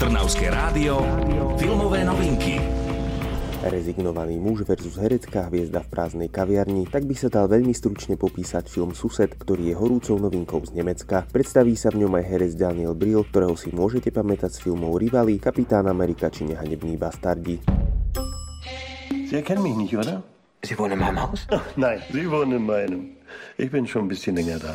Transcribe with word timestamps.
Trnavské 0.00 0.48
rádio, 0.48 1.04
filmové 1.60 2.00
novinky. 2.08 2.56
Rezignovaný 3.60 4.40
muž 4.40 4.64
versus 4.64 4.96
herecká 4.96 5.52
hviezda 5.52 5.84
v 5.84 5.92
prázdnej 5.92 6.32
kaviarni, 6.32 6.88
tak 6.88 7.04
by 7.04 7.12
sa 7.12 7.28
dal 7.28 7.52
veľmi 7.52 7.76
stručne 7.76 8.16
popísať 8.16 8.64
film 8.64 8.96
Sused, 8.96 9.28
ktorý 9.28 9.68
je 9.68 9.74
horúcou 9.76 10.16
novinkou 10.16 10.64
z 10.64 10.72
Nemecka. 10.72 11.28
Predstaví 11.28 11.76
sa 11.76 11.92
v 11.92 12.00
ňom 12.08 12.16
aj 12.16 12.24
herec 12.32 12.56
Daniel 12.56 12.96
Brill, 12.96 13.28
ktorého 13.28 13.52
si 13.60 13.76
môžete 13.76 14.08
pamätať 14.08 14.56
z 14.56 14.72
filmov 14.72 14.96
Rivali, 14.96 15.36
Kapitán 15.36 15.84
Amerika 15.84 16.32
či 16.32 16.48
Nehanební 16.48 16.96
bastardi. 16.96 17.60
Sie 19.28 19.36
erkennen 19.36 19.60
mich 19.60 19.76
nicht, 19.76 19.92
oder? 20.00 20.24
Sie 20.64 20.80
wohnen 20.80 20.96
in 20.96 21.04
meinem 21.04 21.20
Haus? 21.20 21.44
Ach, 21.52 21.76
nein, 21.76 22.00
Sie 22.08 22.24
wohnen 22.24 22.56
in 22.56 22.64
meinem. 22.64 23.00
Ich 23.60 23.68
bin 23.68 23.84
schon 23.84 24.08
ein 24.08 24.08
bisschen 24.08 24.40
länger 24.40 24.64
da. 24.64 24.72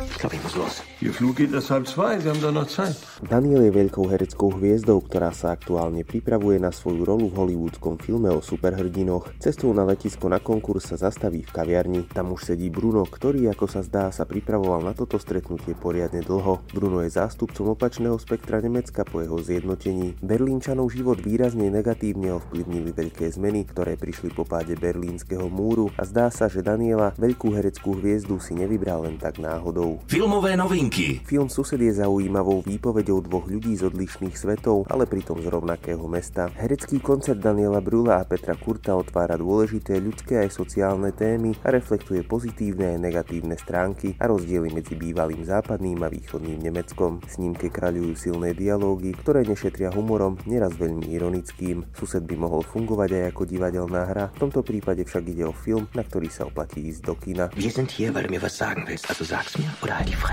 Ich 0.00 0.16
glaube, 0.16 0.40
ich 0.40 0.42
muss 0.42 0.51
los. 0.56 0.82
Ihr 1.02 1.12
Flug 1.12 1.36
geht 1.36 1.52
erst 1.52 1.70
halb 1.70 1.86
zwei, 1.86 2.20
Sie 2.20 2.28
haben 2.28 2.40
doch 2.40 2.52
noch 2.52 2.68
Zeit. 2.70 2.94
Daniel 3.26 3.66
je 3.66 3.74
veľkou 3.74 4.06
hereckou 4.06 4.54
hviezdou, 4.54 5.02
ktorá 5.02 5.34
sa 5.34 5.50
aktuálne 5.50 6.06
pripravuje 6.06 6.62
na 6.62 6.70
svoju 6.70 7.02
rolu 7.02 7.26
v 7.26 7.38
hollywoodskom 7.42 7.98
filme 7.98 8.30
o 8.30 8.38
superhrdinoch. 8.38 9.34
Cestou 9.42 9.74
na 9.74 9.82
letisko 9.82 10.30
na 10.30 10.38
konkurs 10.38 10.90
sa 10.90 10.98
zastaví 10.98 11.42
v 11.42 11.50
kaviarni. 11.50 12.00
Tam 12.10 12.30
už 12.30 12.54
sedí 12.54 12.70
Bruno, 12.70 13.02
ktorý, 13.02 13.50
ako 13.50 13.66
sa 13.66 13.82
zdá, 13.82 14.14
sa 14.14 14.26
pripravoval 14.26 14.86
na 14.86 14.94
toto 14.94 15.18
stretnutie 15.18 15.74
poriadne 15.74 16.22
dlho. 16.22 16.62
Bruno 16.70 17.02
je 17.02 17.10
zástupcom 17.10 17.74
opačného 17.74 18.14
spektra 18.22 18.62
Nemecka 18.62 19.02
po 19.02 19.22
jeho 19.22 19.42
zjednotení. 19.42 20.18
Berlínčanov 20.22 20.94
život 20.94 21.18
výrazne 21.18 21.66
negatívne 21.66 22.30
ovplyvnili 22.38 22.94
veľké 22.94 23.26
zmeny, 23.26 23.66
ktoré 23.66 23.98
prišli 23.98 24.30
po 24.30 24.46
páde 24.46 24.78
berlínskeho 24.78 25.50
múru 25.50 25.90
a 25.98 26.06
zdá 26.06 26.30
sa, 26.30 26.46
že 26.46 26.62
Daniela, 26.62 27.14
veľkú 27.18 27.54
hereckú 27.54 27.98
hviezdu, 27.98 28.38
si 28.38 28.54
nevybral 28.54 29.06
len 29.06 29.18
tak 29.18 29.42
náhodou. 29.42 29.98
Filmové 30.42 30.58
novinky. 30.58 31.22
Film 31.22 31.46
Sused 31.46 31.78
je 31.78 32.02
zaujímavou 32.02 32.66
výpovedou 32.66 33.22
dvoch 33.22 33.46
ľudí 33.46 33.78
z 33.78 33.86
odlišných 33.86 34.34
svetov, 34.34 34.90
ale 34.90 35.06
pritom 35.06 35.38
z 35.38 35.46
rovnakého 35.46 36.02
mesta. 36.10 36.50
Herecký 36.58 36.98
koncert 36.98 37.38
Daniela 37.38 37.78
Brula 37.78 38.18
a 38.18 38.26
Petra 38.26 38.58
Kurta 38.58 38.98
otvára 38.98 39.38
dôležité 39.38 40.02
ľudské 40.02 40.42
aj 40.42 40.50
sociálne 40.50 41.14
témy 41.14 41.54
a 41.62 41.70
reflektuje 41.70 42.26
pozitívne 42.26 42.90
aj 42.90 42.98
negatívne 42.98 43.54
stránky 43.54 44.18
a 44.18 44.26
rozdiely 44.26 44.74
medzi 44.74 44.98
bývalým 44.98 45.46
západným 45.46 46.02
a 46.02 46.10
východným 46.10 46.58
Nemeckom. 46.58 47.22
Snímke 47.22 47.70
kráľujú 47.70 48.10
silné 48.18 48.50
dialógy, 48.50 49.14
ktoré 49.14 49.46
nešetria 49.46 49.94
humorom, 49.94 50.42
neraz 50.50 50.74
veľmi 50.74 51.06
ironickým. 51.06 51.86
Sused 51.94 52.26
by 52.26 52.34
mohol 52.34 52.66
fungovať 52.66 53.14
aj 53.14 53.24
ako 53.30 53.42
divadelná 53.46 54.10
hra, 54.10 54.34
v 54.34 54.50
tomto 54.50 54.66
prípade 54.66 55.06
však 55.06 55.22
ide 55.22 55.46
o 55.46 55.54
film, 55.54 55.86
na 55.94 56.02
ktorý 56.02 56.26
sa 56.26 56.50
oplatí 56.50 56.82
ísť 56.90 57.00
do 57.06 57.14
kina. 57.14 57.46
Wir 57.54 57.70
sind 57.70 57.94
hier, 57.94 58.10
weil 58.10 58.26
du 58.26 58.34
mir 58.34 58.42
was 58.42 58.58
sagen 58.58 58.82
willst. 58.90 59.06
Also 59.06 59.22
sag's 59.22 59.54
mir 59.54 59.70
oder 59.78 59.94
halt 59.94 60.10
die 60.10 60.18
Fresse. 60.18 60.31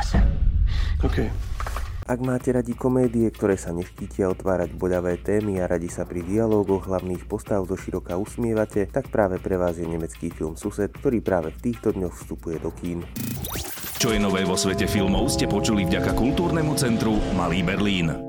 Okay. 1.00 1.31
Ak 2.09 2.17
máte 2.25 2.50
radi 2.50 2.73
komédie, 2.73 3.30
ktoré 3.30 3.53
sa 3.53 3.69
neštítia 3.69 4.33
otvárať 4.33 4.73
boľavé 4.73 5.22
témy 5.22 5.61
a 5.61 5.69
radi 5.69 5.94
sa 5.94 6.09
pri 6.09 6.25
dialógoch 6.25 6.89
hlavných 6.89 7.30
postav 7.30 7.69
zo 7.69 7.78
široka 7.78 8.17
usmievate, 8.17 8.89
tak 8.89 9.14
práve 9.14 9.38
pre 9.38 9.61
vás 9.61 9.77
je 9.77 9.86
nemecký 9.86 10.33
film 10.33 10.58
Sused, 10.58 10.89
ktorý 10.89 11.22
práve 11.22 11.53
v 11.53 11.70
týchto 11.70 11.94
dňoch 11.94 12.17
vstupuje 12.17 12.58
do 12.58 12.73
kín. 12.73 13.05
Čo 14.02 14.09
je 14.09 14.17
nové 14.17 14.42
vo 14.42 14.58
svete 14.58 14.89
filmov 14.89 15.30
ste 15.30 15.45
počuli 15.45 15.86
vďaka 15.86 16.17
kultúrnemu 16.17 16.73
centru 16.73 17.14
Malý 17.38 17.61
Berlín. 17.61 18.28